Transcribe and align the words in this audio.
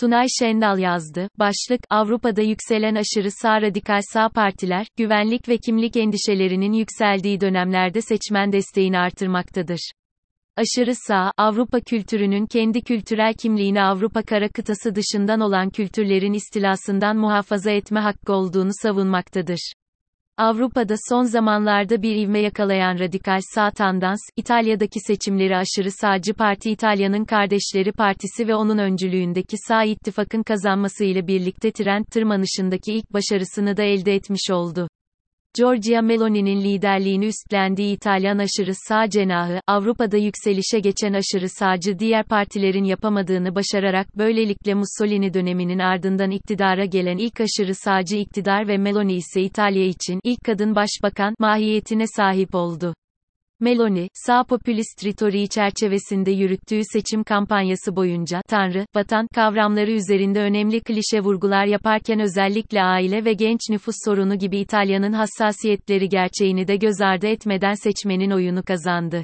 Tunay 0.00 0.26
Şendal 0.38 0.78
yazdı. 0.78 1.28
Başlık, 1.38 1.80
Avrupa'da 1.90 2.42
yükselen 2.42 2.94
aşırı 2.94 3.30
sağ 3.30 3.62
radikal 3.62 4.00
sağ 4.12 4.28
partiler, 4.28 4.86
güvenlik 4.96 5.48
ve 5.48 5.58
kimlik 5.58 5.96
endişelerinin 5.96 6.72
yükseldiği 6.72 7.40
dönemlerde 7.40 8.00
seçmen 8.02 8.52
desteğini 8.52 8.98
artırmaktadır. 8.98 9.90
Aşırı 10.56 10.92
sağ, 10.94 11.32
Avrupa 11.36 11.80
kültürünün 11.80 12.46
kendi 12.46 12.82
kültürel 12.82 13.34
kimliğini 13.34 13.82
Avrupa 13.82 14.22
kara 14.22 14.48
kıtası 14.48 14.94
dışından 14.94 15.40
olan 15.40 15.70
kültürlerin 15.70 16.32
istilasından 16.32 17.16
muhafaza 17.16 17.70
etme 17.70 18.00
hakkı 18.00 18.32
olduğunu 18.32 18.70
savunmaktadır. 18.82 19.72
Avrupa'da 20.36 20.94
son 21.08 21.22
zamanlarda 21.22 22.02
bir 22.02 22.16
ivme 22.16 22.40
yakalayan 22.40 22.98
radikal 22.98 23.40
sağ 23.54 23.70
tandans, 23.70 24.20
İtalya'daki 24.36 25.00
seçimleri 25.00 25.56
aşırı 25.56 25.90
sağcı 25.90 26.34
parti 26.34 26.70
İtalya'nın 26.70 27.24
Kardeşleri 27.24 27.92
Partisi 27.92 28.48
ve 28.48 28.54
onun 28.54 28.78
öncülüğündeki 28.78 29.56
sağ 29.68 29.84
ittifakın 29.84 30.42
kazanmasıyla 30.42 31.26
birlikte 31.26 31.72
trend 31.72 32.04
tırmanışındaki 32.04 32.92
ilk 32.92 33.12
başarısını 33.12 33.76
da 33.76 33.82
elde 33.82 34.14
etmiş 34.14 34.50
oldu. 34.50 34.88
Giorgia 35.56 36.02
Meloni'nin 36.02 36.60
liderliğini 36.60 37.26
üstlendiği 37.26 37.96
İtalyan 37.96 38.38
aşırı 38.38 38.72
sağ 38.88 39.10
cenahı, 39.10 39.60
Avrupa'da 39.66 40.16
yükselişe 40.16 40.80
geçen 40.80 41.12
aşırı 41.12 41.48
sağcı 41.48 41.98
diğer 41.98 42.24
partilerin 42.24 42.84
yapamadığını 42.84 43.54
başararak 43.54 44.18
böylelikle 44.18 44.74
Mussolini 44.74 45.34
döneminin 45.34 45.78
ardından 45.78 46.30
iktidara 46.30 46.84
gelen 46.84 47.16
ilk 47.16 47.40
aşırı 47.40 47.74
sağcı 47.74 48.16
iktidar 48.16 48.68
ve 48.68 48.78
Meloni 48.78 49.14
ise 49.14 49.42
İtalya 49.42 49.84
için 49.84 50.20
ilk 50.24 50.44
kadın 50.44 50.74
başbakan 50.74 51.34
mahiyetine 51.38 52.06
sahip 52.06 52.54
oldu. 52.54 52.94
Meloni, 53.62 54.08
sağ 54.14 54.44
popülist 54.44 55.04
ritoriği 55.04 55.48
çerçevesinde 55.48 56.30
yürüttüğü 56.30 56.80
seçim 56.92 57.24
kampanyası 57.24 57.96
boyunca 57.96 58.42
Tanrı, 58.48 58.86
vatan 58.94 59.26
kavramları 59.34 59.90
üzerinde 59.90 60.40
önemli 60.40 60.80
klişe 60.80 61.20
vurgular 61.20 61.66
yaparken 61.66 62.20
özellikle 62.20 62.82
aile 62.82 63.24
ve 63.24 63.32
genç 63.32 63.60
nüfus 63.70 63.94
sorunu 64.04 64.38
gibi 64.38 64.58
İtalya'nın 64.58 65.12
hassasiyetleri 65.12 66.08
gerçeğini 66.08 66.68
de 66.68 66.76
göz 66.76 67.00
ardı 67.00 67.26
etmeden 67.26 67.74
seçmenin 67.74 68.30
oyunu 68.30 68.62
kazandı. 68.62 69.22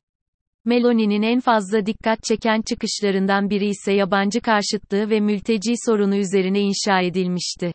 Meloni'nin 0.64 1.22
en 1.22 1.40
fazla 1.40 1.86
dikkat 1.86 2.24
çeken 2.24 2.62
çıkışlarından 2.62 3.50
biri 3.50 3.66
ise 3.66 3.92
yabancı 3.92 4.40
karşıtlığı 4.40 5.10
ve 5.10 5.20
mülteci 5.20 5.74
sorunu 5.86 6.16
üzerine 6.16 6.60
inşa 6.60 7.00
edilmişti. 7.00 7.72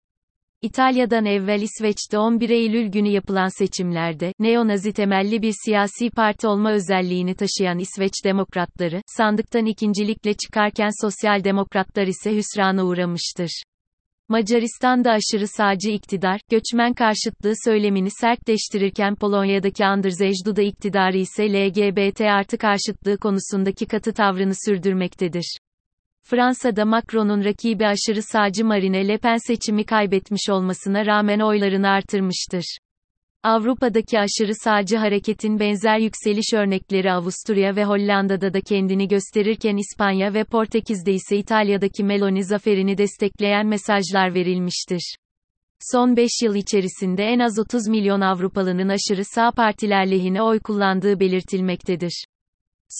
İtalya'dan 0.61 1.25
evvel 1.25 1.61
İsveç'te 1.61 2.17
11 2.17 2.49
Eylül 2.49 2.87
günü 2.87 3.09
yapılan 3.09 3.57
seçimlerde, 3.57 4.33
neonazi 4.39 4.93
temelli 4.93 5.41
bir 5.41 5.53
siyasi 5.65 6.09
parti 6.09 6.47
olma 6.47 6.71
özelliğini 6.71 7.35
taşıyan 7.35 7.79
İsveç 7.79 8.13
Demokratları, 8.25 9.01
sandıktan 9.07 9.65
ikincilikle 9.65 10.33
çıkarken 10.33 10.89
Sosyal 11.01 11.43
Demokratlar 11.43 12.07
ise 12.07 12.35
hüsrana 12.35 12.83
uğramıştır. 12.83 13.63
Macaristan'da 14.29 15.11
aşırı 15.11 15.47
sağcı 15.47 15.89
iktidar, 15.89 16.41
göçmen 16.49 16.93
karşıtlığı 16.93 17.53
söylemini 17.65 18.09
sertleştirirken 18.11 19.15
Polonya'daki 19.15 19.85
Andrzej 19.85 20.35
Duda 20.45 20.61
iktidarı 20.61 21.17
ise 21.17 21.53
LGBT 21.53 22.21
artı 22.21 22.57
karşıtlığı 22.57 23.17
konusundaki 23.17 23.85
katı 23.85 24.13
tavrını 24.13 24.53
sürdürmektedir. 24.65 25.57
Fransa'da 26.23 26.85
Macron'un 26.85 27.43
rakibi 27.43 27.87
aşırı 27.87 28.21
sağcı 28.21 28.65
Marine 28.65 29.07
Le 29.07 29.17
Pen 29.17 29.37
seçimi 29.47 29.83
kaybetmiş 29.83 30.49
olmasına 30.49 31.05
rağmen 31.05 31.39
oylarını 31.39 31.89
artırmıştır. 31.89 32.77
Avrupa'daki 33.43 34.19
aşırı 34.19 34.55
sağcı 34.55 34.97
hareketin 34.97 35.59
benzer 35.59 35.97
yükseliş 35.97 36.53
örnekleri 36.53 37.11
Avusturya 37.11 37.75
ve 37.75 37.85
Hollanda'da 37.85 38.53
da 38.53 38.61
kendini 38.61 39.07
gösterirken 39.07 39.77
İspanya 39.77 40.33
ve 40.33 40.43
Portekiz'de 40.43 41.13
ise 41.13 41.37
İtalya'daki 41.37 42.03
Meloni 42.03 42.43
zaferini 42.43 42.97
destekleyen 42.97 43.67
mesajlar 43.67 44.33
verilmiştir. 44.33 45.15
Son 45.91 46.15
5 46.15 46.29
yıl 46.43 46.55
içerisinde 46.55 47.23
en 47.23 47.39
az 47.39 47.59
30 47.59 47.87
milyon 47.87 48.21
Avrupalının 48.21 48.89
aşırı 48.89 49.25
sağ 49.25 49.51
partiler 49.51 50.11
lehine 50.11 50.41
oy 50.41 50.59
kullandığı 50.59 51.19
belirtilmektedir. 51.19 52.25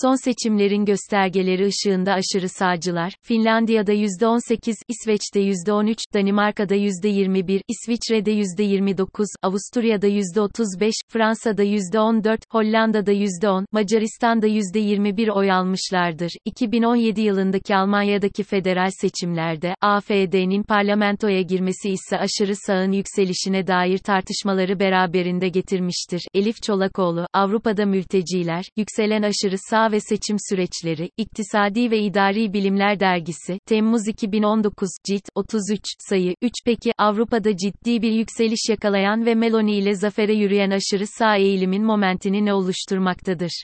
Son 0.00 0.14
seçimlerin 0.24 0.84
göstergeleri 0.84 1.66
ışığında 1.66 2.12
aşırı 2.12 2.48
sağcılar, 2.48 3.12
Finlandiya'da 3.22 3.92
%18, 3.92 4.74
İsveç'te 4.88 5.40
%13, 5.40 5.96
Danimarka'da 6.14 6.74
%21, 6.74 7.60
İsviçre'de 7.68 8.32
%29, 8.32 9.26
Avusturya'da 9.42 10.06
%35, 10.08 10.92
Fransa'da 11.08 11.64
%14, 11.64 12.40
Hollanda'da 12.50 13.12
%10, 13.12 13.66
Macaristan'da 13.72 14.46
%21 14.46 15.30
oy 15.30 15.52
almışlardır. 15.52 16.32
2017 16.44 17.20
yılındaki 17.20 17.76
Almanya'daki 17.76 18.42
federal 18.42 18.90
seçimlerde, 19.00 19.74
AFD'nin 19.80 20.62
parlamentoya 20.62 21.42
girmesi 21.42 21.90
ise 21.90 22.18
aşırı 22.18 22.54
sağın 22.66 22.92
yükselişine 22.92 23.66
dair 23.66 23.98
tartışmaları 23.98 24.80
beraberinde 24.80 25.48
getirmiştir. 25.48 26.22
Elif 26.34 26.62
Çolakoğlu, 26.62 27.26
Avrupa'da 27.34 27.86
mülteciler, 27.86 28.64
yükselen 28.76 29.22
aşırı 29.22 29.56
sağ 29.70 29.81
ve 29.90 30.00
Seçim 30.00 30.36
Süreçleri, 30.48 31.10
İktisadi 31.16 31.90
ve 31.90 31.98
İdari 31.98 32.52
Bilimler 32.52 33.00
Dergisi, 33.00 33.58
Temmuz 33.66 34.08
2019, 34.08 34.88
cilt, 35.06 35.24
33, 35.34 35.80
sayı, 36.08 36.34
3 36.42 36.52
Peki, 36.64 36.92
Avrupa'da 36.98 37.56
ciddi 37.56 38.02
bir 38.02 38.12
yükseliş 38.12 38.68
yakalayan 38.68 39.26
ve 39.26 39.34
Meloni 39.34 39.76
ile 39.76 39.94
zafere 39.94 40.34
yürüyen 40.34 40.70
aşırı 40.70 41.06
sağ 41.18 41.36
eğilimin 41.36 41.84
momentini 41.84 42.44
ne 42.44 42.54
oluşturmaktadır? 42.54 43.62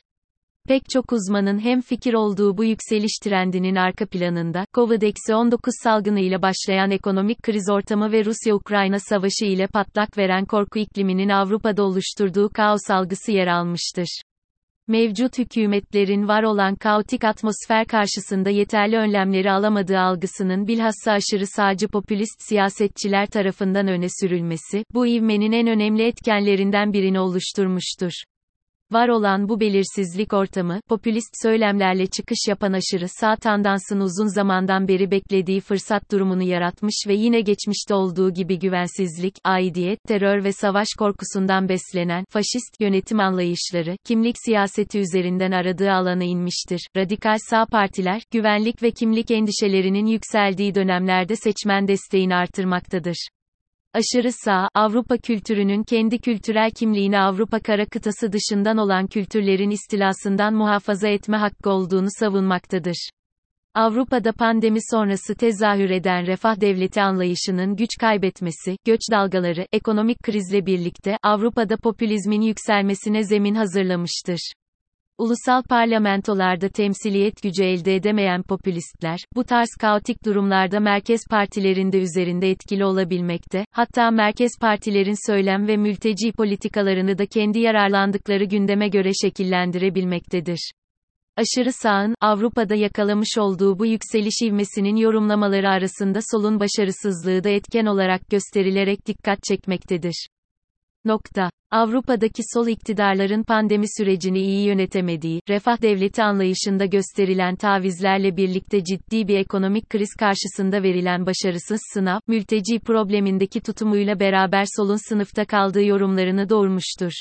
Pek 0.69 0.83
çok 0.91 1.13
uzmanın 1.13 1.59
hem 1.59 1.81
fikir 1.81 2.15
olduğu 2.15 2.57
bu 2.57 2.65
yükseliş 2.65 3.19
trendinin 3.23 3.75
arka 3.75 4.07
planında, 4.07 4.65
Covid-19 4.75 5.59
salgınıyla 5.83 6.43
başlayan 6.43 6.91
ekonomik 6.91 7.43
kriz 7.43 7.69
ortamı 7.71 8.13
ve 8.13 8.25
Rusya-Ukrayna 8.25 8.99
savaşı 8.99 9.45
ile 9.45 9.67
patlak 9.67 10.19
veren 10.19 10.45
korku 10.45 10.79
ikliminin 10.79 11.29
Avrupa'da 11.29 11.83
oluşturduğu 11.83 12.49
kaos 12.49 12.91
algısı 12.91 13.33
yer 13.33 13.47
almıştır 13.47 14.09
mevcut 14.89 15.39
hükümetlerin 15.39 16.29
var 16.29 16.43
olan 16.43 16.75
kaotik 16.75 17.25
atmosfer 17.25 17.87
karşısında 17.87 18.51
yeterli 18.51 18.97
önlemleri 18.97 19.53
alamadığı 19.53 19.99
algısının 19.99 20.67
bilhassa 20.67 21.13
aşırı 21.13 21.47
sağcı 21.47 21.89
popülist 21.89 22.43
siyasetçiler 22.49 23.27
tarafından 23.27 23.89
öne 23.89 24.07
sürülmesi, 24.21 24.85
bu 24.95 25.07
ivmenin 25.07 25.53
en 25.53 25.67
önemli 25.67 26.03
etkenlerinden 26.07 26.93
birini 26.93 27.21
oluşturmuştur. 27.21 28.13
Var 28.93 29.09
olan 29.09 29.49
bu 29.49 29.61
belirsizlik 29.61 30.33
ortamı, 30.33 30.81
popülist 30.89 31.43
söylemlerle 31.43 32.07
çıkış 32.07 32.39
yapan 32.49 32.73
aşırı 32.73 33.07
sağ 33.09 33.37
tandansın 33.37 34.01
uzun 34.01 34.35
zamandan 34.35 34.89
beri 34.89 35.11
beklediği 35.11 35.61
fırsat 35.61 36.13
durumunu 36.13 36.43
yaratmış 36.43 37.05
ve 37.09 37.15
yine 37.15 37.41
geçmişte 37.41 37.95
olduğu 37.95 38.31
gibi 38.31 38.59
güvensizlik, 38.59 39.35
aidiyet, 39.45 39.99
terör 40.09 40.45
ve 40.45 40.53
savaş 40.53 40.89
korkusundan 40.99 41.69
beslenen, 41.69 42.25
faşist 42.31 42.81
yönetim 42.81 43.21
anlayışları, 43.21 43.97
kimlik 44.05 44.37
siyaseti 44.45 44.99
üzerinden 44.99 45.53
aradığı 45.53 45.93
alana 45.93 46.25
inmiştir. 46.25 46.89
Radikal 46.97 47.37
sağ 47.51 47.67
partiler, 47.67 48.23
güvenlik 48.31 48.83
ve 48.83 48.91
kimlik 48.91 49.31
endişelerinin 49.31 50.07
yükseldiği 50.07 50.75
dönemlerde 50.75 51.37
seçmen 51.37 51.89
desteğini 51.89 52.35
artırmaktadır. 52.35 53.29
Aşırı 53.99 54.33
sağ, 54.33 54.69
Avrupa 54.75 55.17
kültürünün 55.17 55.83
kendi 55.83 56.19
kültürel 56.19 56.71
kimliğini 56.71 57.19
Avrupa 57.19 57.61
kara 57.61 57.87
kıtası 57.87 58.33
dışından 58.33 58.77
olan 58.79 59.07
kültürlerin 59.07 59.71
istilasından 59.71 60.55
muhafaza 60.55 61.09
etme 61.09 61.37
hakkı 61.37 61.71
olduğunu 61.71 62.07
savunmaktadır. 62.11 63.11
Avrupa'da 63.75 64.33
pandemi 64.33 64.79
sonrası 64.91 65.35
tezahür 65.35 65.91
eden 65.91 66.27
refah 66.27 66.61
devleti 66.61 67.03
anlayışının 67.03 67.77
güç 67.77 67.91
kaybetmesi, 68.01 68.77
göç 68.87 69.01
dalgaları, 69.11 69.67
ekonomik 69.73 70.23
krizle 70.23 70.67
birlikte 70.67 71.17
Avrupa'da 71.23 71.77
popülizmin 71.77 72.41
yükselmesine 72.41 73.25
zemin 73.25 73.55
hazırlamıştır. 73.55 74.53
Ulusal 75.19 75.63
parlamentolarda 75.63 76.69
temsiliyet 76.69 77.43
gücü 77.43 77.65
elde 77.65 77.95
edemeyen 77.95 78.43
popülistler, 78.43 79.19
bu 79.37 79.45
tarz 79.45 79.69
kaotik 79.81 80.25
durumlarda 80.25 80.81
merkez 80.81 81.21
partilerinde 81.31 81.99
üzerinde 81.99 82.51
etkili 82.51 82.85
olabilmekte, 82.85 83.65
hatta 83.73 84.11
merkez 84.11 84.53
partilerin 84.61 85.31
söylem 85.31 85.69
ve 85.69 85.77
mülteci 85.77 86.33
politikalarını 86.33 87.19
da 87.19 87.27
kendi 87.27 87.59
yararlandıkları 87.59 88.45
gündeme 88.45 88.89
göre 88.89 89.11
şekillendirebilmektedir. 89.23 90.73
Aşırı 91.37 91.73
sağın, 91.73 92.15
Avrupa'da 92.21 92.75
yakalamış 92.75 93.39
olduğu 93.39 93.79
bu 93.79 93.87
yükseliş 93.87 94.43
ivmesinin 94.43 94.97
yorumlamaları 94.97 95.69
arasında 95.69 96.19
solun 96.31 96.61
başarısızlığı 96.61 97.45
da 97.45 97.49
etken 97.49 97.87
olarak 97.87 98.29
gösterilerek 98.31 99.07
dikkat 99.07 99.39
çekmektedir. 99.43 100.29
Nokta. 101.09 101.51
Avrupa'daki 101.71 102.43
sol 102.55 102.67
iktidarların 102.67 103.43
pandemi 103.43 103.87
sürecini 103.99 104.39
iyi 104.39 104.67
yönetemediği, 104.67 105.41
refah 105.49 105.83
devleti 105.83 106.23
anlayışında 106.23 106.87
gösterilen 106.87 107.57
tavizlerle 107.57 108.37
birlikte 108.37 108.85
ciddi 108.85 109.29
bir 109.29 109.37
ekonomik 109.37 109.91
kriz 109.91 110.15
karşısında 110.19 110.83
verilen 110.83 111.27
başarısız 111.27 111.81
sınav, 111.95 112.21
mülteci 112.27 112.79
problemindeki 112.79 113.61
tutumuyla 113.61 114.21
beraber 114.21 114.65
solun 114.77 115.09
sınıfta 115.09 115.45
kaldığı 115.45 115.85
yorumlarını 115.85 116.49
doğurmuştur. 116.49 117.13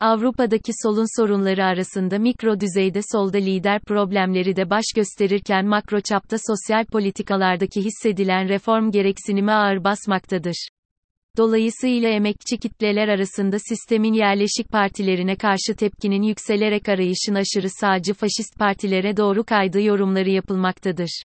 Avrupa'daki 0.00 0.72
solun 0.82 1.20
sorunları 1.20 1.64
arasında 1.64 2.18
mikro 2.18 2.60
düzeyde 2.60 3.00
solda 3.12 3.38
lider 3.38 3.80
problemleri 3.80 4.56
de 4.56 4.70
baş 4.70 4.84
gösterirken 4.96 5.66
makro 5.66 6.00
çapta 6.00 6.36
sosyal 6.46 6.84
politikalardaki 6.84 7.84
hissedilen 7.84 8.48
reform 8.48 8.90
gereksinimi 8.90 9.52
ağır 9.52 9.84
basmaktadır. 9.84 10.68
Dolayısıyla 11.36 12.08
emekçi 12.08 12.58
kitleler 12.58 13.08
arasında 13.08 13.58
sistemin 13.58 14.12
yerleşik 14.12 14.68
partilerine 14.72 15.36
karşı 15.36 15.76
tepkinin 15.78 16.22
yükselerek 16.22 16.88
arayışın 16.88 17.34
aşırı 17.34 17.68
sağcı 17.80 18.14
faşist 18.14 18.58
partilere 18.58 19.16
doğru 19.16 19.44
kaydığı 19.44 19.82
yorumları 19.82 20.30
yapılmaktadır. 20.30 21.22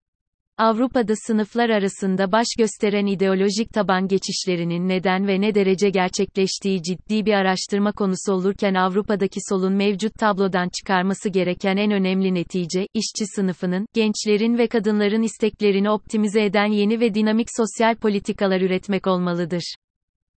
Avrupa'da 0.58 1.12
sınıflar 1.26 1.70
arasında 1.70 2.32
baş 2.32 2.46
gösteren 2.58 3.06
ideolojik 3.06 3.72
taban 3.72 4.08
geçişlerinin 4.08 4.88
neden 4.88 5.26
ve 5.26 5.40
ne 5.40 5.54
derece 5.54 5.90
gerçekleştiği 5.90 6.82
ciddi 6.82 7.26
bir 7.26 7.32
araştırma 7.32 7.92
konusu 7.92 8.32
olurken 8.32 8.74
Avrupa'daki 8.74 9.40
solun 9.48 9.72
mevcut 9.72 10.14
tablodan 10.14 10.68
çıkarması 10.68 11.28
gereken 11.28 11.76
en 11.76 11.90
önemli 11.90 12.34
netice, 12.34 12.86
işçi 12.94 13.26
sınıfının, 13.36 13.86
gençlerin 13.94 14.58
ve 14.58 14.66
kadınların 14.66 15.22
isteklerini 15.22 15.90
optimize 15.90 16.44
eden 16.44 16.72
yeni 16.72 17.00
ve 17.00 17.14
dinamik 17.14 17.48
sosyal 17.56 17.94
politikalar 17.94 18.60
üretmek 18.60 19.06
olmalıdır. 19.06 19.74